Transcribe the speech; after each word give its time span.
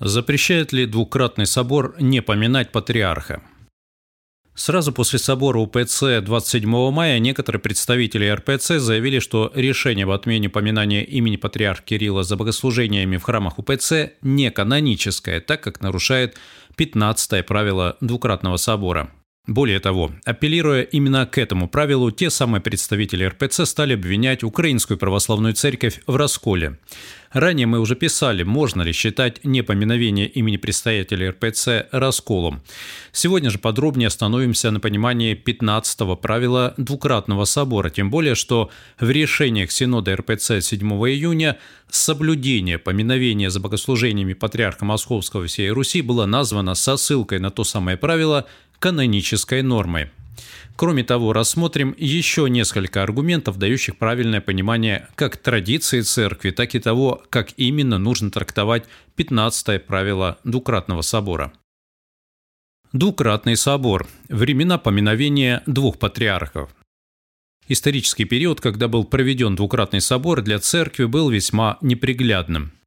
Запрещает 0.00 0.72
ли 0.72 0.86
двукратный 0.86 1.44
собор 1.44 1.94
не 2.00 2.22
поминать 2.22 2.72
патриарха? 2.72 3.42
Сразу 4.54 4.92
после 4.92 5.18
собора 5.18 5.58
УПЦ 5.58 6.22
27 6.22 6.90
мая 6.90 7.18
некоторые 7.18 7.60
представители 7.60 8.26
РПЦ 8.30 8.78
заявили, 8.78 9.18
что 9.18 9.52
решение 9.54 10.04
об 10.04 10.10
отмене 10.10 10.48
поминания 10.48 11.04
имени 11.04 11.36
патриарха 11.36 11.82
Кирилла 11.82 12.22
за 12.22 12.36
богослужениями 12.36 13.18
в 13.18 13.22
храмах 13.22 13.58
УПЦ 13.58 14.12
не 14.22 14.50
каноническое, 14.50 15.40
так 15.40 15.62
как 15.62 15.82
нарушает 15.82 16.38
15 16.76 17.44
правило 17.44 17.98
двукратного 18.00 18.56
собора. 18.56 19.10
Более 19.50 19.80
того, 19.80 20.12
апеллируя 20.24 20.82
именно 20.82 21.26
к 21.26 21.36
этому 21.36 21.68
правилу, 21.68 22.12
те 22.12 22.30
самые 22.30 22.60
представители 22.60 23.24
РПЦ 23.24 23.66
стали 23.66 23.94
обвинять 23.94 24.44
Украинскую 24.44 24.96
православную 24.96 25.54
церковь 25.54 26.02
в 26.06 26.14
расколе. 26.14 26.78
Ранее 27.32 27.66
мы 27.66 27.80
уже 27.80 27.96
писали, 27.96 28.44
можно 28.44 28.82
ли 28.82 28.92
считать 28.92 29.44
непоминовение 29.44 30.28
имени 30.28 30.56
предстоятелей 30.56 31.30
РПЦ 31.30 31.88
расколом. 31.90 32.62
Сегодня 33.10 33.50
же 33.50 33.58
подробнее 33.58 34.06
остановимся 34.06 34.70
на 34.70 34.78
понимании 34.78 35.34
15-го 35.34 36.14
правила 36.14 36.74
двукратного 36.76 37.44
собора, 37.44 37.90
тем 37.90 38.08
более, 38.08 38.36
что 38.36 38.70
в 39.00 39.10
решениях 39.10 39.72
Синода 39.72 40.14
РПЦ 40.14 40.60
7 40.60 40.88
июня 41.08 41.58
соблюдение 41.88 42.78
поминовения 42.78 43.50
за 43.50 43.58
богослужениями 43.58 44.34
патриарха 44.34 44.84
Московского 44.84 45.48
всей 45.48 45.70
Руси 45.70 46.02
было 46.02 46.24
названо 46.24 46.76
со 46.76 46.96
ссылкой 46.96 47.40
на 47.40 47.50
то 47.50 47.64
самое 47.64 47.96
правило– 47.96 48.46
канонической 48.80 49.62
нормой. 49.62 50.10
Кроме 50.74 51.04
того, 51.04 51.34
рассмотрим 51.34 51.94
еще 51.98 52.48
несколько 52.48 53.02
аргументов, 53.02 53.58
дающих 53.58 53.98
правильное 53.98 54.40
понимание 54.40 55.06
как 55.14 55.36
традиции 55.36 56.00
церкви, 56.00 56.50
так 56.50 56.74
и 56.74 56.80
того, 56.80 57.22
как 57.28 57.50
именно 57.58 57.98
нужно 57.98 58.30
трактовать 58.30 58.84
15 59.16 59.86
правило 59.86 60.38
двукратного 60.42 61.02
собора. 61.02 61.52
Двукратный 62.92 63.56
собор– 63.56 64.08
времена 64.28 64.78
поминовения 64.78 65.62
двух 65.66 65.98
патриархов. 65.98 66.74
Исторический 67.68 68.24
период, 68.24 68.60
когда 68.60 68.88
был 68.88 69.04
проведен 69.04 69.54
двукратный 69.54 70.00
собор 70.00 70.40
для 70.40 70.58
церкви, 70.58 71.04
был 71.04 71.28
весьма 71.28 71.76
неприглядным– 71.82 72.72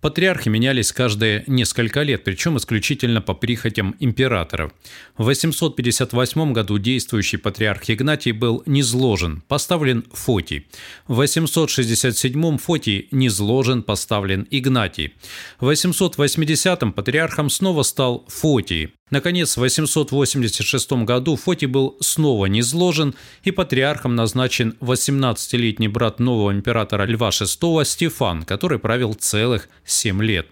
Патриархи 0.00 0.50
менялись 0.50 0.92
каждые 0.92 1.42
несколько 1.46 2.02
лет, 2.02 2.22
причем 2.22 2.58
исключительно 2.58 3.22
по 3.22 3.32
прихотям 3.32 3.96
императоров. 3.98 4.72
В 5.16 5.24
858 5.24 6.52
году 6.52 6.78
действующий 6.78 7.38
патриарх 7.38 7.88
Игнатий 7.88 8.32
был 8.32 8.62
низложен, 8.66 9.42
поставлен 9.48 10.04
Фотий. 10.12 10.66
В 11.08 11.14
867 11.14 12.58
Фотий 12.58 13.08
низложен, 13.10 13.82
поставлен 13.82 14.46
Игнатий. 14.50 15.14
В 15.58 15.64
880 15.64 16.94
патриархом 16.94 17.48
снова 17.48 17.82
стал 17.82 18.26
Фотий. 18.28 18.95
Наконец, 19.10 19.56
в 19.56 19.60
886 19.60 20.92
году 21.04 21.36
Фотий 21.36 21.68
был 21.68 21.96
снова 22.00 22.46
низложен 22.46 23.14
и 23.44 23.52
патриархом 23.52 24.16
назначен 24.16 24.76
18-летний 24.80 25.86
брат 25.86 26.18
нового 26.18 26.52
императора 26.52 27.06
Льва 27.06 27.28
VI 27.28 27.84
Стефан, 27.84 28.42
который 28.42 28.80
правил 28.80 29.14
целых 29.14 29.68
7 29.84 30.20
лет. 30.24 30.48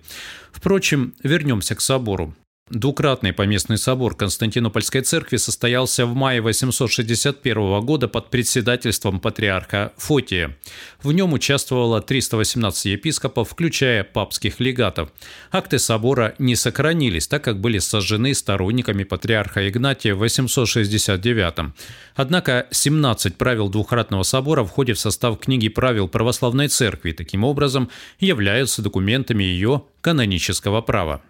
Впрочем, 0.53 1.15
вернемся 1.25 1.75
к 1.75 1.81
собору. 1.81 2.33
Двукратный 2.71 3.35
поместный 3.35 3.77
собор 3.77 4.17
Константинопольской 4.17 5.03
церкви 5.03 5.37
состоялся 5.37 6.07
в 6.07 6.15
мае 6.15 6.41
861 6.41 7.81
года 7.83 8.09
под 8.09 8.31
председательством 8.31 9.21
патриарха 9.21 9.93
Фотия. 9.99 10.57
В 11.03 11.13
нем 11.13 11.35
участвовало 11.35 12.01
318 12.01 12.87
епископов, 12.87 13.51
включая 13.51 14.03
папских 14.03 14.61
легатов. 14.61 15.13
Акты 15.53 15.79
собора 15.79 16.35
не 16.39 16.57
сохранились, 16.57 17.29
так 17.29 17.45
как 17.45 17.61
были 17.61 17.77
сожжены 17.77 18.33
сторонниками 18.33 19.05
патриарха 19.05 19.69
Игнатия 19.69 20.15
в 20.15 20.21
869. 20.21 21.75
Однако 22.15 22.67
17 22.71 23.37
правил 23.37 23.69
двухкратного 23.69 24.23
собора 24.23 24.65
входят 24.65 24.97
в 24.97 25.03
состав 25.03 25.39
книги 25.39 25.69
правил 25.69 26.09
православной 26.09 26.69
церкви 26.69 27.13
таким 27.13 27.45
образом 27.45 27.91
являются 28.21 28.81
документами 28.81 29.45
ее 29.45 29.83
канонического 30.05 30.83
права. 30.83 31.23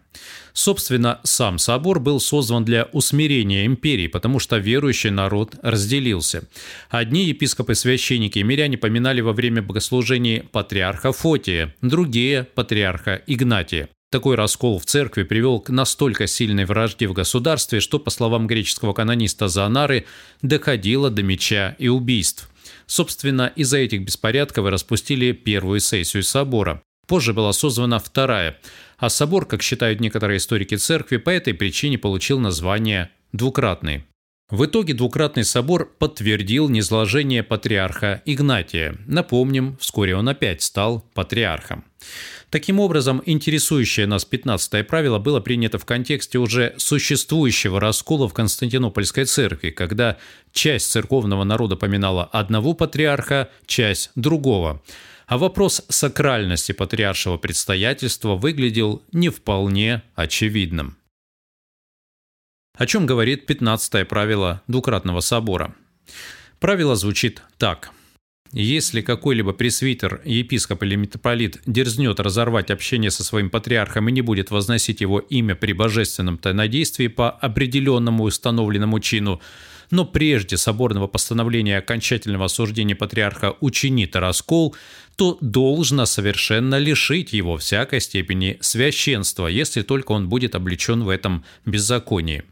Собственно, 0.53 1.21
сам 1.23 1.59
собор 1.59 2.01
был 2.01 2.19
создан 2.19 2.65
для 2.65 2.89
усмирения 2.93 3.67
империи, 3.67 4.09
потому 4.09 4.41
что 4.41 4.57
верующий 4.59 5.11
народ 5.11 5.55
разделился. 5.63 6.43
Одни 6.91 7.25
епископы-священники 7.27 8.41
и 8.41 8.43
миряне 8.43 8.77
поминали 8.77 9.21
во 9.21 9.33
время 9.33 9.63
богослужений 9.63 10.43
патриарха 10.43 11.13
Фотия, 11.13 11.73
другие– 11.83 12.49
патриарха 12.55 13.23
Игнатия. 13.29 13.89
Такой 14.11 14.35
раскол 14.35 14.81
в 14.81 14.87
церкви 14.87 15.23
привел 15.23 15.61
к 15.61 15.71
настолько 15.71 16.27
сильной 16.27 16.65
вражде 16.65 17.07
в 17.07 17.13
государстве, 17.13 17.79
что, 17.79 18.01
по 18.01 18.11
словам 18.11 18.49
греческого 18.49 18.93
канониста 18.93 19.47
Занары, 19.47 20.05
доходило 20.43 21.11
до 21.11 21.23
меча 21.23 21.77
и 21.79 21.87
убийств. 21.87 22.51
Собственно, 22.87 23.53
из-за 23.55 23.79
этих 23.79 24.03
беспорядков 24.03 24.67
и 24.67 24.71
распустили 24.71 25.31
первую 25.33 25.79
сессию 25.81 26.25
собора. 26.25 26.83
Позже 27.07 27.33
была 27.33 27.53
созвана 27.53 27.99
вторая, 27.99 28.59
а 28.99 29.11
собор, 29.11 29.47
как 29.47 29.63
считают 29.63 30.01
некоторые 30.01 30.39
историки 30.39 30.77
церкви, 30.77 31.19
по 31.19 31.31
этой 31.31 31.55
причине 31.55 31.99
получил 31.99 32.39
название 32.39 33.11
«двукратный». 33.33 34.05
В 34.51 34.67
итоге 34.67 34.93
двукратный 34.93 35.45
собор 35.45 35.91
подтвердил 35.99 36.69
низложение 36.69 37.43
патриарха 37.43 38.23
Игнатия. 38.27 38.95
Напомним, 39.07 39.79
вскоре 39.81 40.15
он 40.15 40.29
опять 40.29 40.61
стал 40.61 41.01
патриархом. 41.15 41.85
Таким 42.51 42.79
образом, 42.79 43.23
интересующее 43.25 44.07
нас 44.07 44.27
15 44.27 44.87
правило 44.87 45.19
было 45.19 45.41
принято 45.41 45.79
в 45.79 45.87
контексте 45.87 46.39
уже 46.39 46.75
существующего 46.77 47.81
раскола 47.81 48.29
в 48.29 48.35
Константинопольской 48.35 49.25
церкви, 49.25 49.71
когда 49.71 50.19
часть 50.53 50.93
церковного 50.93 51.45
народа 51.45 51.77
поминала 51.77 52.25
одного 52.25 52.75
патриарха, 52.75 53.49
часть 53.67 54.11
другого– 54.15 54.83
а 55.27 55.39
вопрос 55.39 55.83
сакральности 55.89 56.73
патриаршего 56.73 57.37
предстоятельства 57.37 58.35
выглядел 58.35 59.03
не 59.13 59.29
вполне 59.29 60.03
очевидным. 60.15 60.97
О 62.77 62.87
чем 62.87 63.07
говорит 63.07 63.47
15 63.47 64.07
правило 64.09 64.63
двукратного 64.67 65.21
собора? 65.21 65.75
Правило 66.59 66.97
звучит 66.97 67.43
так. 67.57 67.93
Если 68.57 69.01
какой-либо 69.01 69.53
пресвитер, 69.53 70.21
епископ 70.25 70.85
или 70.85 70.95
митрополит 70.95 71.61
дерзнет 71.67 72.21
разорвать 72.21 72.71
общение 72.71 73.11
со 73.11 73.25
своим 73.25 73.51
патриархом 73.51 74.09
и 74.09 74.13
не 74.13 74.21
будет 74.23 74.53
возносить 74.53 75.01
его 75.01 75.19
имя 75.19 75.57
при 75.57 75.73
божественном 75.73 76.39
тайнодействии 76.39 77.09
по 77.09 77.31
определенному 77.31 78.23
установленному 78.23 79.01
чину, 79.01 79.41
но 79.91 80.05
прежде 80.05 80.57
соборного 80.57 81.09
постановления 81.09 81.79
окончательного 81.79 82.45
осуждения 82.45 82.95
патриарха 82.95 83.57
учинит 83.61 84.15
раскол, 84.15 84.77
то 85.17 85.39
должно 85.41 86.07
совершенно 86.07 86.79
лишить 86.79 87.33
его 87.33 87.57
всякой 87.57 88.01
степени 88.01 88.59
священства, 88.61 89.47
если 89.47 89.83
только 89.83 90.13
он 90.13 90.29
будет 90.29 90.55
облечен 90.55 91.05
в 91.05 91.09
этом 91.09 91.45
беззаконии. 91.65 92.45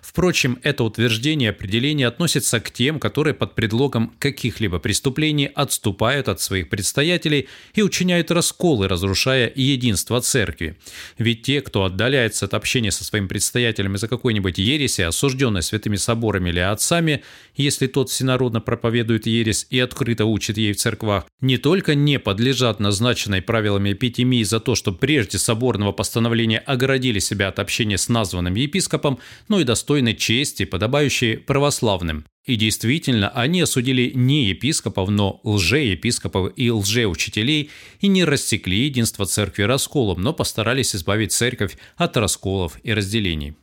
Впрочем, 0.00 0.58
это 0.62 0.84
утверждение 0.84 1.50
определения 1.50 2.06
относится 2.06 2.60
к 2.60 2.70
тем, 2.70 2.98
которые 2.98 3.34
под 3.34 3.54
предлогом 3.54 4.14
каких-либо 4.18 4.78
преступлений 4.78 5.46
отступают 5.46 6.28
от 6.28 6.40
своих 6.40 6.68
предстоятелей 6.68 7.48
и 7.74 7.82
учиняют 7.82 8.30
расколы, 8.30 8.88
разрушая 8.88 9.52
единство 9.54 10.20
церкви. 10.20 10.76
Ведь 11.18 11.42
те, 11.42 11.60
кто 11.60 11.84
отдаляется 11.84 12.46
от 12.46 12.54
общения 12.54 12.90
со 12.90 13.04
своим 13.04 13.28
предстоятелем 13.28 13.96
из-за 13.96 14.08
какой-нибудь 14.08 14.58
ереси, 14.58 15.02
осужденной 15.02 15.62
святыми 15.62 15.96
соборами 15.96 16.50
или 16.50 16.60
отцами, 16.60 17.22
если 17.54 17.86
тот 17.86 18.10
всенародно 18.10 18.60
проповедует 18.60 19.26
ересь 19.26 19.66
и 19.70 19.78
открыто 19.78 20.24
учит 20.24 20.56
ей 20.56 20.72
в 20.72 20.76
церквах, 20.76 21.26
не 21.40 21.58
только 21.58 21.94
не 22.04 22.18
подлежат 22.18 22.80
назначенной 22.80 23.42
правилами 23.42 23.92
эпитемии 23.92 24.42
за 24.42 24.60
то, 24.60 24.74
что 24.74 24.92
прежде 24.92 25.38
соборного 25.38 25.92
постановления 25.92 26.58
оградили 26.58 27.18
себя 27.18 27.48
от 27.48 27.58
общения 27.58 27.98
с 27.98 28.08
названным 28.08 28.54
епископом, 28.54 29.18
но 29.48 29.60
и 29.60 29.64
достойны 29.64 30.14
чести, 30.14 30.64
подобающей 30.64 31.36
православным. 31.36 32.24
И 32.44 32.56
действительно, 32.56 33.28
они 33.28 33.60
осудили 33.60 34.10
не 34.14 34.46
епископов, 34.46 35.10
но 35.10 35.40
лжеепископов 35.44 36.52
и 36.56 36.70
лжеучителей 36.70 37.70
и 38.00 38.08
не 38.08 38.24
рассекли 38.24 38.84
единство 38.84 39.26
церкви 39.26 39.64
расколом, 39.64 40.22
но 40.22 40.32
постарались 40.32 40.96
избавить 40.96 41.32
церковь 41.32 41.76
от 41.96 42.16
расколов 42.16 42.78
и 42.82 42.94
разделений. 42.94 43.54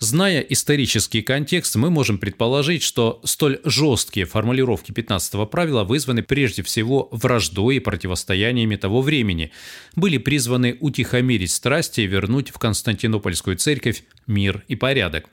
Зная 0.00 0.42
исторический 0.42 1.22
контекст, 1.22 1.74
мы 1.74 1.90
можем 1.90 2.18
предположить, 2.18 2.84
что 2.84 3.20
столь 3.24 3.58
жесткие 3.64 4.26
формулировки 4.26 4.92
15-го 4.92 5.44
правила 5.46 5.82
вызваны 5.82 6.22
прежде 6.22 6.62
всего 6.62 7.08
враждой 7.10 7.76
и 7.76 7.80
противостояниями 7.80 8.76
того 8.76 9.02
времени, 9.02 9.50
были 9.96 10.18
призваны 10.18 10.76
утихомирить 10.78 11.50
страсти 11.50 12.02
и 12.02 12.06
вернуть 12.06 12.50
в 12.50 12.58
Константинопольскую 12.58 13.56
церковь 13.56 14.04
мир 14.28 14.62
и 14.68 14.76
порядок. 14.76 15.26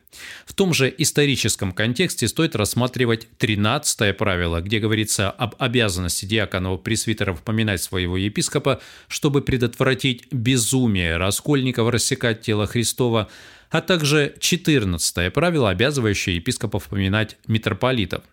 В 0.48 0.54
том 0.54 0.74
же 0.74 0.92
историческом 0.98 1.72
контексте 1.72 2.28
стоит 2.28 2.56
рассматривать 2.56 3.28
13-е 3.38 4.14
правило, 4.16 4.62
где 4.62 4.80
говорится 4.80 5.30
об 5.30 5.54
обязанности 5.60 6.26
диаконов 6.26 6.82
пресвитеров 6.82 7.44
поминать 7.44 7.84
своего 7.84 8.18
епископа, 8.18 8.82
чтобы 9.10 9.44
предотвратить 9.44 10.26
безумие 10.34 11.18
раскольников 11.18 11.90
рассекать 11.90 12.42
тело 12.42 12.66
Христова, 12.66 13.30
а 13.76 13.82
также 13.82 14.34
14 14.40 15.34
правило, 15.34 15.70
обязывающее 15.70 16.38
епископов 16.38 16.88
поминать 16.88 17.36
митрополитов. 17.46 18.24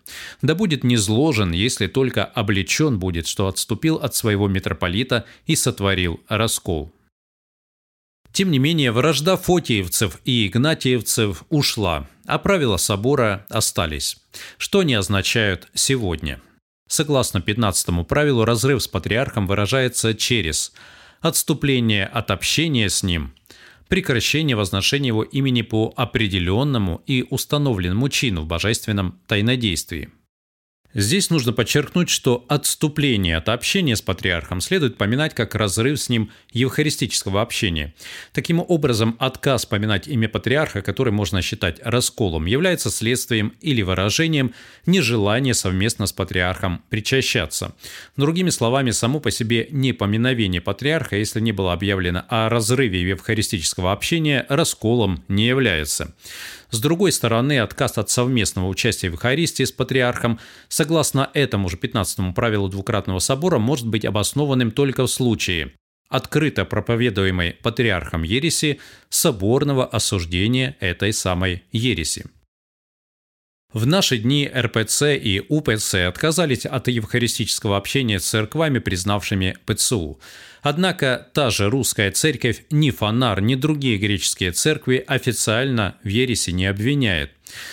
Да 0.41 0.55
будет 0.55 0.85
не 0.85 0.95
зложен, 0.95 1.51
если 1.51 1.87
только 1.87 2.23
облечен 2.23 2.97
будет, 2.97 3.27
что 3.27 3.47
отступил 3.47 3.97
от 3.97 4.15
своего 4.15 4.47
митрополита 4.47 5.25
и 5.45 5.57
сотворил 5.57 6.21
раскол. 6.29 6.93
Тем 8.31 8.51
не 8.51 8.57
менее, 8.57 8.93
вражда 8.93 9.35
фотиевцев 9.35 10.21
и 10.23 10.47
игнатиевцев 10.47 11.43
ушла, 11.49 12.07
а 12.25 12.39
правила 12.39 12.77
собора 12.77 13.45
остались. 13.49 14.15
Что 14.57 14.79
они 14.79 14.93
означают 14.93 15.67
сегодня? 15.73 16.39
Согласно 16.87 17.41
15 17.41 18.07
правилу, 18.07 18.45
разрыв 18.45 18.81
с 18.81 18.87
патриархом 18.87 19.47
выражается 19.47 20.13
через 20.13 20.71
отступление 21.19 22.05
от 22.05 22.31
общения 22.31 22.89
с 22.89 23.03
ним– 23.03 23.33
прекращение 23.87 24.55
возношения 24.55 25.07
его 25.07 25.23
имени 25.23 25.61
по 25.61 25.93
определенному 25.95 27.01
и 27.05 27.25
установленному 27.29 28.09
чину 28.09 28.41
в 28.41 28.47
божественном 28.47 29.19
тайнодействии– 29.27 30.09
Здесь 30.95 31.31
нужно 31.31 31.53
подчеркнуть, 31.53 32.09
что 32.09 32.45
отступление 32.47 33.37
от 33.37 33.49
общения 33.49 33.95
с 33.95 34.01
патриархом 34.01 34.61
следует 34.61 34.95
поминать 34.95 35.33
как 35.33 35.55
разрыв 35.55 35.99
с 35.99 36.07
ним 36.07 36.29
евхаристического 36.51 37.41
общения. 37.41 37.95
Таким 38.31 38.63
образом, 38.65 39.15
отказ 39.17 39.65
поминать 39.65 40.07
имя 40.07 40.29
патриарха, 40.29 40.83
который 40.83 41.11
можно 41.11 41.41
считать 41.41 41.79
расколом, 41.83 42.45
является 42.45 42.91
следствием 42.91 43.53
или 43.59 43.81
выражением 43.81 44.53
нежелания 44.85 45.53
совместно 45.53 46.05
с 46.05 46.13
патриархом 46.13 46.83
причащаться. 46.89 47.73
Другими 48.15 48.51
словами, 48.51 48.91
само 48.91 49.19
по 49.19 49.31
себе 49.31 49.67
непоминовение 49.71 50.61
патриарха, 50.61 51.15
если 51.15 51.39
не 51.39 51.53
было 51.53 51.73
объявлено 51.73 52.23
о 52.29 52.49
разрыве 52.49 53.01
евхаристического 53.01 53.91
общения, 53.91 54.45
расколом 54.47 55.23
не 55.27 55.47
является. 55.47 56.13
С 56.73 56.79
другой 56.79 57.11
стороны, 57.11 57.59
отказ 57.59 57.99
от 57.99 58.09
совместного 58.09 58.67
участия 58.67 59.07
в 59.09 59.13
Евхаристии 59.13 59.63
с 59.63 59.71
патриархом, 59.71 60.39
согласно 60.69 61.29
этому 61.35 61.69
же 61.69 61.77
15 61.77 62.33
правилу 62.33 62.67
двукратного 62.67 63.19
собора, 63.19 63.59
может 63.59 63.87
быть 63.87 64.05
обоснованным 64.05 64.71
только 64.71 65.03
в 65.05 65.07
случае 65.07 65.73
открыто 66.09 66.65
проповедуемой 66.65 67.53
патриархом 67.61 68.23
ереси 68.23 68.79
соборного 69.09 69.85
осуждения 69.85 70.75
этой 70.79 71.13
самой 71.13 71.63
ереси. 71.71 72.25
В 73.73 73.87
наши 73.87 74.19
дни 74.19 74.47
РПЦ 74.55 75.15
и 75.15 75.41
УПЦ 75.49 75.95
отказались 76.07 76.67
от 76.67 76.89
евхаристического 76.89 77.75
общения 77.75 78.19
с 78.19 78.25
церквами, 78.25 78.77
признавшими 78.77 79.57
ПЦУ. 79.65 80.19
Однако 80.61 81.27
та 81.33 81.49
же 81.49 81.71
русская 81.71 82.11
церковь 82.11 82.65
ни 82.69 82.91
Фонар, 82.91 83.41
ни 83.41 83.55
другие 83.55 83.97
греческие 83.97 84.51
церкви 84.51 85.03
официально 85.07 85.95
в 86.03 86.07
ереси 86.07 86.51
не 86.51 86.67
обвиняет. 86.67 87.31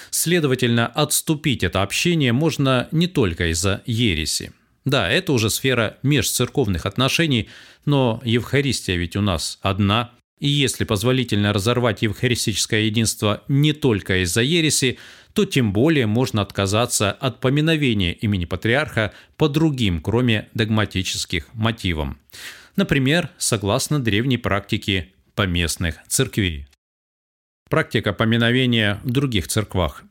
Следовательно, 0.08 0.86
отступить 0.86 1.62
это 1.62 1.82
общение 1.82 2.32
можно 2.32 2.88
не 2.92 3.06
только 3.06 3.50
из-за 3.52 3.82
ереси. 3.84 4.52
Да, 4.86 5.10
это 5.10 5.34
уже 5.34 5.50
сфера 5.50 5.98
межцерковных 6.02 6.86
отношений, 6.86 7.50
но 7.84 8.22
Евхаристия 8.24 8.96
ведь 8.96 9.16
у 9.16 9.20
нас 9.20 9.58
одна– 9.60 10.12
и 10.40 10.48
если 10.48 10.84
позволительно 10.84 11.52
разорвать 11.52 12.00
евхаристическое 12.00 12.80
единство 12.80 13.44
не 13.46 13.74
только 13.74 14.22
из-за 14.22 14.40
ереси, 14.40 14.98
то 15.32 15.44
тем 15.44 15.72
более 15.72 16.06
можно 16.06 16.42
отказаться 16.42 17.12
от 17.12 17.40
поминовения 17.40 18.12
имени 18.12 18.44
патриарха 18.44 19.12
по 19.36 19.48
другим, 19.48 20.00
кроме 20.00 20.48
догматических 20.54 21.48
мотивам. 21.54 22.18
Например, 22.76 23.30
согласно 23.38 24.00
древней 24.00 24.38
практике 24.38 25.12
поместных 25.34 25.96
церквей. 26.08 26.66
Практика 27.68 28.12
поминовения 28.12 29.00
в 29.04 29.10
других 29.10 29.48
церквах. 29.48 30.02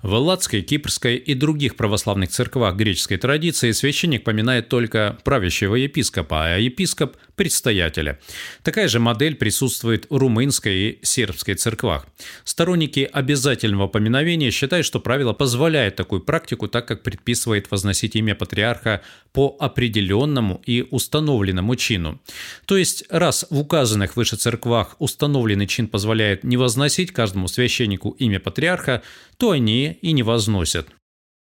В 0.00 0.14
Элладской, 0.14 0.62
Кипрской 0.62 1.16
и 1.16 1.34
других 1.34 1.74
православных 1.74 2.30
церквах 2.30 2.76
греческой 2.76 3.16
традиции 3.16 3.72
священник 3.72 4.22
поминает 4.22 4.68
только 4.68 5.18
правящего 5.24 5.74
епископа, 5.74 6.54
а 6.54 6.58
епископ– 6.58 7.16
предстоятеля. 7.38 8.18
Такая 8.62 8.88
же 8.88 8.98
модель 8.98 9.36
присутствует 9.36 10.06
в 10.10 10.16
румынской 10.16 10.74
и 10.76 10.98
сербской 11.02 11.54
церквах. 11.54 12.06
Сторонники 12.44 13.08
обязательного 13.10 13.86
поминовения 13.86 14.50
считают, 14.50 14.84
что 14.84 15.00
правило 15.00 15.32
позволяет 15.32 15.96
такую 15.96 16.20
практику, 16.20 16.68
так 16.68 16.86
как 16.86 17.02
предписывает 17.02 17.70
возносить 17.70 18.16
имя 18.16 18.34
патриарха 18.34 19.02
по 19.32 19.56
определенному 19.60 20.60
и 20.66 20.86
установленному 20.90 21.76
чину. 21.76 22.20
То 22.66 22.76
есть, 22.76 23.04
раз 23.08 23.46
в 23.50 23.58
указанных 23.60 24.16
выше 24.16 24.36
церквах 24.36 24.96
установленный 24.98 25.66
чин 25.66 25.86
позволяет 25.86 26.42
не 26.44 26.56
возносить 26.56 27.12
каждому 27.12 27.46
священнику 27.46 28.10
имя 28.18 28.40
патриарха, 28.40 29.02
то 29.36 29.52
они 29.52 29.87
и 29.92 30.12
не 30.12 30.22
возносят. 30.22 30.88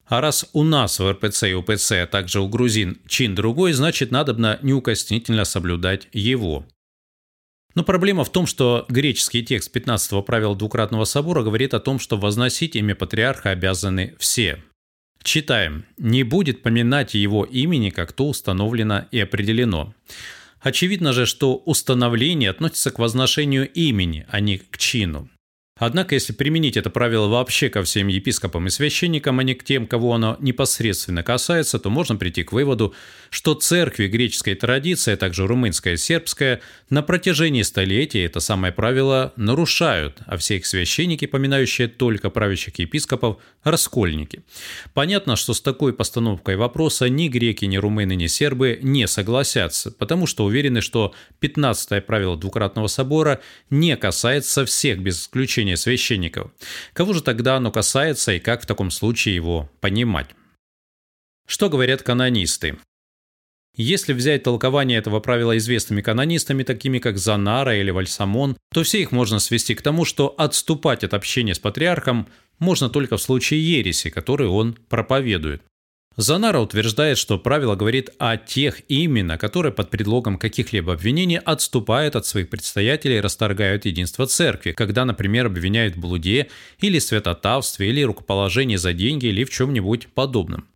А 0.08 0.22
раз 0.22 0.48
у 0.54 0.64
нас 0.64 1.00
в 1.00 1.12
РПЦ 1.12 1.44
и 1.44 1.54
УПЦ, 1.54 1.92
а 1.94 2.08
также 2.08 2.40
у 2.40 2.48
грузин 2.48 3.00
чин 3.08 3.34
другой, 3.34 3.74
значит, 3.74 4.12
надобно 4.12 4.60
неукоснительно 4.62 5.46
соблюдать 5.46 6.08
его. 6.14 6.66
Но 7.74 7.84
проблема 7.84 8.24
в 8.24 8.32
том, 8.32 8.48
что 8.48 8.86
греческий 8.88 9.44
текст 9.44 9.76
15-го 9.76 10.22
правила 10.22 10.56
двукратного 10.56 11.06
собора 11.06 11.44
говорит 11.44 11.74
о 11.74 11.80
том, 11.80 12.00
что 12.00 12.18
возносить 12.18 12.76
имя 12.76 12.96
патриарха 12.96 13.50
обязаны 13.50 14.16
все. 14.18 14.64
Читаем. 15.24 15.86
«Не 15.98 16.24
будет 16.24 16.62
поминать 16.62 17.16
его 17.16 17.44
имени, 17.44 17.90
как 17.90 18.14
то 18.14 18.28
установлено 18.30 19.08
и 19.12 19.20
определено». 19.20 19.94
Очевидно 20.62 21.14
же, 21.14 21.28
что 21.28 21.58
установление 21.58 22.50
относится 22.50 22.90
к 22.90 22.98
возношению 22.98 23.72
имени, 23.72 24.26
а 24.30 24.40
не 24.40 24.58
к 24.58 24.78
чину. 24.78 25.30
Однако, 25.78 26.16
если 26.16 26.32
применить 26.32 26.78
это 26.78 26.90
правило 26.90 27.28
вообще 27.28 27.68
ко 27.68 27.84
всем 27.84 28.08
епископам 28.08 28.68
и 28.68 28.70
священникам, 28.70 29.40
а 29.40 29.44
не 29.44 29.56
к 29.56 29.66
тем, 29.66 29.88
кого 29.88 30.14
оно 30.14 30.38
непосредственно 30.40 31.22
касается, 31.22 31.80
то 31.80 31.90
можно 31.90 32.16
прийти 32.16 32.44
к 32.44 32.54
выводу, 32.54 32.94
что 33.30 33.56
церкви 33.56 34.08
греческой 34.08 34.56
традиции, 34.56 35.12
а 35.12 35.18
также 35.18 35.46
румынская 35.46 35.96
и 35.96 35.98
сербская, 35.98 36.62
на 36.90 37.02
протяжении 37.02 37.62
столетий 37.62 38.22
это 38.22 38.40
самое 38.40 38.72
правило 38.72 39.34
нарушают, 39.36 40.20
а 40.26 40.38
все 40.38 40.56
их 40.56 40.66
священники, 40.66 41.26
поминающие 41.26 41.90
только 41.90 42.30
правящих 42.30 42.80
епископов, 42.80 43.40
раскольники. 43.66 44.44
Понятно, 44.94 45.36
что 45.36 45.54
с 45.54 45.60
такой 45.60 45.92
постановкой 45.92 46.56
вопроса 46.56 47.10
ни 47.10 47.28
греки, 47.28 47.66
ни 47.66 47.76
румыны, 47.76 48.16
ни 48.16 48.28
сербы 48.28 48.80
не 48.82 49.08
согласятся, 49.08 49.92
потому 49.92 50.26
что 50.26 50.46
уверены, 50.46 50.80
что 50.80 51.14
15-е 51.42 52.00
правило 52.00 52.38
двукратного 52.38 52.88
собора 52.88 53.42
не 53.70 53.98
касается 53.98 54.66
всех 54.66 55.00
без 55.00 55.20
исключения 55.20 55.65
обучения 55.66 55.78
священников. 55.78 56.52
Кого 56.94 57.14
же 57.14 57.22
тогда 57.22 57.58
оно 57.58 57.72
касается 57.72 58.34
и 58.34 58.40
как 58.40 58.64
в 58.64 58.66
таком 58.66 58.92
случае 58.92 59.36
его 59.36 59.70
понимать? 59.82 60.28
Что 61.48 61.70
говорят 61.70 62.04
канонисты? 62.04 62.78
Если 63.78 64.14
взять 64.14 64.44
толкование 64.44 65.00
этого 65.00 65.20
правила 65.20 65.58
известными 65.58 66.02
канонистами, 66.02 66.64
такими 66.64 67.00
как 67.00 67.18
Занара 67.18 67.76
или 67.76 67.92
Вальсамон, 67.92 68.56
то 68.74 68.84
все 68.84 69.02
их 69.02 69.12
можно 69.12 69.40
свести 69.40 69.76
к 69.76 69.82
тому, 69.82 70.06
что 70.06 70.34
отступать 70.38 71.04
от 71.04 71.14
общения 71.14 71.54
с 71.54 71.60
патриархом 71.60 72.28
можно 72.60 72.90
только 72.90 73.18
в 73.18 73.22
случае 73.22 73.60
ереси, 73.60 74.10
который 74.10 74.48
он 74.48 74.78
проповедует. 74.90 75.62
Занара 76.18 76.60
утверждает, 76.60 77.18
что 77.18 77.38
правило 77.38 77.76
говорит 77.76 78.10
о 78.20 78.38
тех 78.38 78.82
именно, 78.88 79.38
которые 79.38 79.74
под 79.74 79.90
предлогом 79.90 80.38
каких-либо 80.38 80.94
обвинений 80.94 81.38
отступают 81.38 82.16
от 82.16 82.26
своих 82.26 82.50
предстоятелей 82.50 83.18
и 83.18 83.22
расторгают 83.22 83.86
единство 83.86 84.26
церкви, 84.26 84.72
когда, 84.72 85.04
например, 85.04 85.48
обвиняют 85.48 85.96
в 85.96 86.00
блуде 86.00 86.48
или 86.80 87.00
святотавстве 87.00 87.90
или 87.90 88.02
рукоположении 88.02 88.78
за 88.78 88.94
деньги 88.94 89.26
или 89.26 89.44
в 89.44 89.50
чем-нибудь 89.50 90.08
подобном. 90.14 90.70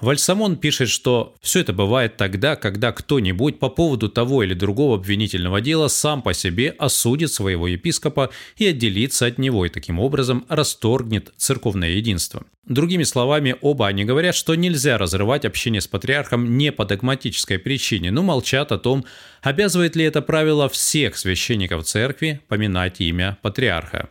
Вальсамон 0.00 0.56
пишет, 0.56 0.88
что 0.88 1.36
все 1.40 1.60
это 1.60 1.72
бывает 1.72 2.16
тогда, 2.16 2.56
когда 2.56 2.90
кто-нибудь 2.90 3.60
по 3.60 3.68
поводу 3.68 4.08
того 4.08 4.42
или 4.42 4.52
другого 4.52 4.96
обвинительного 4.96 5.60
дела 5.60 5.86
сам 5.86 6.20
по 6.20 6.34
себе 6.34 6.74
осудит 6.78 7.32
своего 7.32 7.68
епископа 7.68 8.30
и 8.56 8.66
отделится 8.66 9.26
от 9.26 9.38
него, 9.38 9.64
и 9.64 9.68
таким 9.68 10.00
образом 10.00 10.46
расторгнет 10.48 11.32
церковное 11.36 11.90
единство. 11.90 12.44
Другими 12.66 13.04
словами, 13.04 13.56
оба 13.60 13.86
они 13.86 14.04
говорят, 14.04 14.34
что 14.34 14.56
нельзя 14.56 14.98
разрывать 14.98 15.44
общение 15.44 15.80
с 15.80 15.86
патриархом 15.86 16.58
не 16.58 16.72
по 16.72 16.84
догматической 16.84 17.58
причине, 17.58 18.10
но 18.10 18.22
молчат 18.22 18.72
о 18.72 18.78
том, 18.78 19.04
обязывает 19.42 19.94
ли 19.94 20.04
это 20.04 20.22
правило 20.22 20.68
всех 20.68 21.16
священников 21.16 21.84
церкви 21.84 22.40
поминать 22.48 23.00
имя 23.00 23.38
патриарха. 23.42 24.08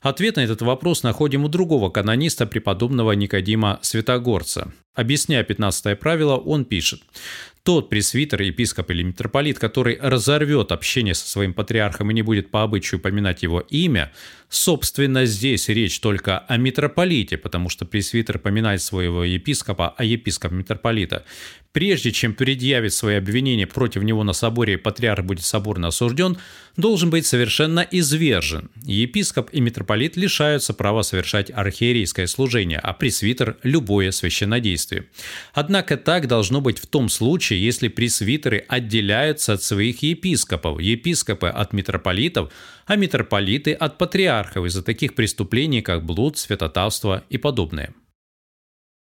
Ответ 0.00 0.36
на 0.36 0.40
этот 0.40 0.62
вопрос 0.62 1.02
находим 1.02 1.44
у 1.44 1.48
другого 1.48 1.90
канониста, 1.90 2.46
преподобного 2.46 3.12
Никодима 3.12 3.78
Святогорца. 3.82 4.72
Объясняя 4.94 5.44
15 5.44 5.98
правило, 6.00 6.36
он 6.36 6.64
пишет 6.64 7.02
тот 7.62 7.90
пресвитер, 7.90 8.40
епископ 8.40 8.90
или 8.90 9.02
митрополит, 9.02 9.58
который 9.58 9.98
разорвет 10.00 10.72
общение 10.72 11.14
со 11.14 11.28
своим 11.28 11.52
патриархом 11.52 12.10
и 12.10 12.14
не 12.14 12.22
будет 12.22 12.50
по 12.50 12.62
обычаю 12.62 13.00
поминать 13.00 13.42
его 13.42 13.60
имя, 13.60 14.12
собственно, 14.48 15.26
здесь 15.26 15.68
речь 15.68 16.00
только 16.00 16.38
о 16.38 16.56
митрополите, 16.56 17.36
потому 17.36 17.68
что 17.68 17.84
пресвитер 17.84 18.38
поминает 18.38 18.80
своего 18.80 19.24
епископа, 19.24 19.94
а 19.96 20.04
епископ 20.04 20.52
митрополита. 20.52 21.24
Прежде 21.72 22.12
чем 22.12 22.34
предъявить 22.34 22.94
свои 22.94 23.16
обвинения 23.16 23.66
против 23.66 24.02
него 24.02 24.24
на 24.24 24.32
соборе 24.32 24.78
патриарх 24.78 25.24
будет 25.24 25.44
соборно 25.44 25.88
осужден, 25.88 26.38
должен 26.76 27.10
быть 27.10 27.26
совершенно 27.26 27.80
извержен. 27.80 28.70
Епископ 28.82 29.50
и 29.52 29.60
митрополит 29.60 29.89
лишаются 30.16 30.74
права 30.74 31.02
совершать 31.02 31.50
архиерейское 31.50 32.26
служение, 32.26 32.78
а 32.78 32.92
пресвитер– 32.92 33.56
любое 33.62 34.10
священнодействие. 34.10 35.06
Однако 35.52 35.96
так 35.96 36.26
должно 36.26 36.60
быть 36.60 36.78
в 36.78 36.86
том 36.86 37.08
случае, 37.08 37.64
если 37.64 37.88
пресвитеры 37.88 38.64
отделяются 38.68 39.54
от 39.54 39.62
своих 39.62 40.02
епископов, 40.02 40.80
епископы 40.80 41.48
от 41.48 41.72
митрополитов, 41.72 42.52
а 42.86 42.96
митрополиты 42.96 43.72
от 43.72 43.98
патриархов 43.98 44.66
из-за 44.66 44.82
таких 44.82 45.14
преступлений, 45.14 45.82
как 45.82 46.04
блуд, 46.04 46.38
святотавство 46.38 47.24
и 47.28 47.38
подобное. 47.38 47.94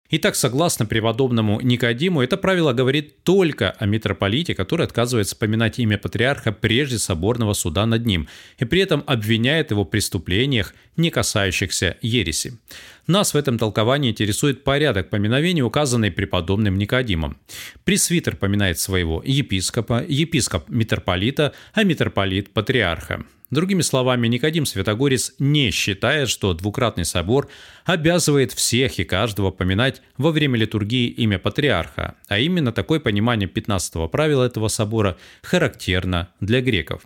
Итак, 0.10 0.38
согласно 0.38 0.86
преподобному 0.86 1.60
Никодиму, 1.60 2.22
это 2.22 2.38
правило 2.38 2.72
говорит 2.72 3.24
только 3.24 3.72
о 3.72 3.86
митрополите, 3.86 4.56
который 4.56 4.86
отказывается 4.86 5.36
поминать 5.36 5.80
имя 5.80 5.98
патриарха 5.98 6.54
прежде 6.54 6.98
соборного 6.98 7.52
суда 7.52 7.86
над 7.86 8.06
ним, 8.06 8.30
и 8.58 8.64
при 8.64 8.80
этом 8.80 9.04
обвиняет 9.06 9.72
его 9.72 9.84
в 9.84 9.90
преступлениях, 9.90 10.74
не 10.96 11.10
касающихся 11.10 11.98
ереси. 12.02 12.58
Нас 13.06 13.34
в 13.34 13.38
этом 13.38 13.58
толковании 13.58 14.12
интересует 14.12 14.64
порядок 14.64 15.10
поминовения, 15.10 15.64
указанный 15.64 16.12
преподобным 16.12 16.78
Никодимом. 16.78 17.38
Пресвитер 17.84 18.38
поминает 18.38 18.80
своего 18.80 19.22
епископа, 19.26 20.06
епископ 20.08 20.70
митрополита, 20.70 21.54
а 21.74 21.84
митрополит 21.84 22.54
патриарха. 22.54 23.26
Другими 23.50 23.82
словами, 23.82 24.28
Никодим 24.28 24.66
Святогорец 24.66 25.34
не 25.40 25.72
считает, 25.72 26.28
что 26.28 26.54
двукратный 26.54 27.06
собор 27.06 27.48
обязывает 27.86 28.52
всех 28.52 29.00
и 29.00 29.06
каждого 29.06 29.52
поминать 29.52 30.02
во 30.18 30.32
время 30.32 30.60
литургии 30.60 31.08
имя 31.08 31.40
патриарха, 31.40 32.16
а 32.28 32.40
именно 32.40 32.74
такое 32.74 33.00
понимание 33.00 33.48
15 33.48 34.12
правила 34.12 34.44
этого 34.44 34.68
собора 34.68 35.16
характерно 35.44 36.28
для 36.42 36.60
греков. 36.60 37.04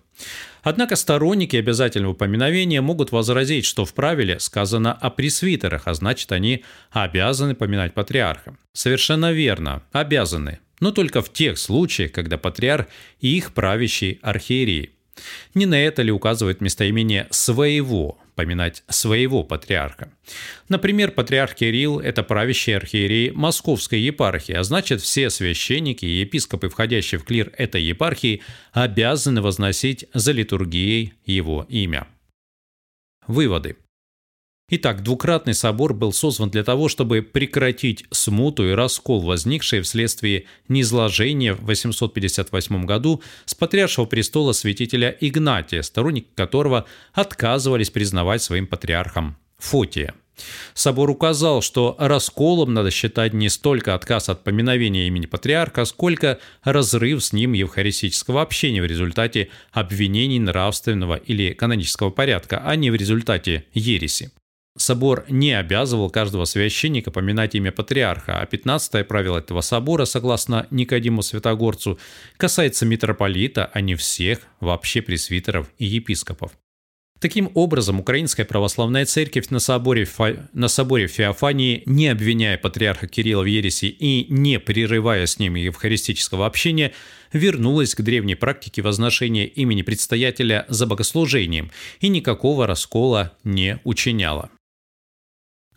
Однако 0.64 0.96
сторонники 0.96 1.56
обязательного 1.58 2.14
поминовения 2.14 2.82
могут 2.82 3.12
возразить, 3.12 3.66
что 3.66 3.86
в 3.86 3.94
правиле 3.94 4.40
сказано 4.40 4.94
о 4.94 5.12
пресвитерах, 5.12 5.84
а 5.86 5.94
значит 5.94 6.32
они 6.32 6.64
обязаны 6.90 7.54
поминать 7.54 7.94
патриарха. 7.94 8.58
Совершенно 8.74 9.32
верно, 9.32 9.84
обязаны, 9.92 10.60
но 10.80 10.92
только 10.92 11.22
в 11.22 11.32
тех 11.32 11.60
случаях, 11.60 12.12
когда 12.12 12.40
патриарх 12.40 12.88
и 13.20 13.38
их 13.38 13.54
правящий 13.54 14.18
архиерей– 14.24 14.96
не 15.54 15.66
на 15.66 15.82
это 15.82 16.02
ли 16.02 16.12
указывает 16.12 16.62
местоимение 16.62 17.28
«своего», 17.32 18.18
поминать 18.36 18.84
своего 18.88 19.44
патриарха. 19.44 20.12
Например, 20.70 21.12
патриарх 21.12 21.54
Кирилл– 21.56 22.00
это 22.02 22.24
правящий 22.24 22.76
архиерей 22.76 23.32
Московской 23.32 24.00
епархии, 24.00 24.54
а 24.54 24.64
значит, 24.64 25.02
все 25.02 25.30
священники 25.30 26.06
и 26.06 26.22
епископы, 26.22 26.70
входящие 26.70 27.20
в 27.20 27.24
клир 27.24 27.54
этой 27.58 27.84
епархии, 27.84 28.42
обязаны 28.72 29.42
возносить 29.42 30.06
за 30.14 30.32
литургией 30.32 31.14
его 31.26 31.66
имя. 31.70 32.08
Выводы. 33.28 33.78
Итак, 34.74 35.04
двукратный 35.04 35.54
собор 35.54 35.94
был 35.94 36.14
создан 36.14 36.50
для 36.50 36.64
того, 36.64 36.88
чтобы 36.88 37.22
прекратить 37.22 38.06
смуту 38.10 38.70
и 38.70 38.72
раскол, 38.72 39.20
возникшие 39.20 39.82
вследствие 39.82 40.46
низложения 40.70 41.54
в 41.54 41.66
858 41.66 42.86
году 42.86 43.22
с 43.44 43.54
патриаршего 43.54 44.06
престола 44.06 44.54
святителя 44.54 45.10
Игнатия, 45.20 45.82
сторонники 45.82 46.30
которого 46.36 46.86
отказывались 47.12 47.90
признавать 47.90 48.42
своим 48.44 48.66
патриархом 48.66 49.36
Фотия. 49.58 50.14
Собор 50.74 51.10
указал, 51.10 51.62
что 51.62 51.98
расколом 52.00 52.74
надо 52.74 52.92
считать 52.92 53.34
не 53.34 53.50
столько 53.50 53.94
отказ 53.94 54.30
от 54.30 54.46
поминовения 54.46 55.06
имени 55.08 55.26
патриарха, 55.26 55.84
сколько 55.84 56.40
разрыв 56.64 57.22
с 57.22 57.34
ним 57.34 57.52
евхаристического 57.52 58.42
общения 58.42 58.82
в 58.82 58.86
результате 58.86 59.50
обвинений 59.74 60.40
нравственного 60.40 61.16
или 61.16 61.52
канонического 61.52 62.10
порядка, 62.10 62.64
а 62.66 62.78
не 62.78 62.90
в 62.90 62.96
результате 62.96 63.66
ереси. 63.74 64.32
Собор 64.82 65.26
не 65.30 65.54
обязывал 65.54 66.10
каждого 66.10 66.46
священника 66.46 67.12
поминать 67.12 67.54
имя 67.54 67.72
патриарха, 67.72 68.42
а 68.42 68.46
15 68.48 69.08
правило 69.08 69.38
этого 69.38 69.62
собора, 69.62 70.06
согласно 70.06 70.66
Никодиму 70.72 71.22
Святогорцу, 71.22 72.00
касается 72.38 72.88
митрополита, 72.88 73.70
а 73.72 73.80
не 73.80 73.94
всех 73.94 74.40
вообще 74.60 75.04
пресвитеров 75.04 75.68
и 75.78 75.86
епископов. 75.86 76.54
Таким 77.20 77.52
образом, 77.54 78.00
Украинская 78.00 78.44
Православная 78.44 79.06
Церковь 79.06 79.50
на 79.52 79.60
соборе, 79.60 80.08
на 80.54 80.68
соборе 80.68 81.06
Феофании, 81.06 81.84
не 81.86 82.08
обвиняя 82.08 82.58
патриарха 82.58 83.08
Кирилла 83.08 83.44
в 83.44 83.46
ереси 83.46 83.86
и 83.86 84.26
не 84.34 84.60
прерывая 84.60 85.28
с 85.28 85.38
ним 85.38 85.54
евхаристического 85.54 86.48
общения, 86.48 86.92
вернулась 87.32 87.94
к 87.94 88.02
древней 88.02 88.34
практике 88.34 88.82
возношения 88.82 89.46
имени 89.46 89.84
предстоятеля 89.84 90.66
за 90.70 90.88
богослужением 90.88 91.70
и 92.00 92.08
никакого 92.08 92.66
раскола 92.66 93.34
не 93.44 93.80
учиняла. 93.84 94.50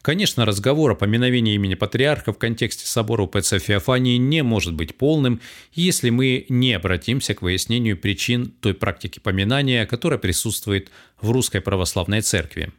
Конечно, 0.04 0.44
разговор 0.44 0.90
о 0.90 0.94
поминовении 0.94 1.54
имени 1.54 1.76
патриарха 1.76 2.34
в 2.34 2.38
контексте 2.38 2.86
собора 2.86 3.22
УПЦ 3.22 3.58
Феофании 3.58 4.18
не 4.18 4.42
может 4.42 4.74
быть 4.74 4.94
полным, 4.96 5.40
если 5.72 6.10
мы 6.10 6.44
не 6.50 6.74
обратимся 6.74 7.32
к 7.32 7.40
выяснению 7.40 7.96
причин 7.96 8.50
той 8.60 8.74
практики 8.74 9.18
поминания, 9.18 9.86
которая 9.86 10.18
присутствует 10.18 10.90
в 11.22 11.30
Русской 11.30 11.62
Православной 11.62 12.20
Церкви. 12.20 12.70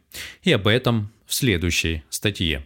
И 0.44 0.52
об 0.52 0.68
этом 0.68 1.10
в 1.26 1.34
следующей 1.34 2.04
статье. 2.10 2.64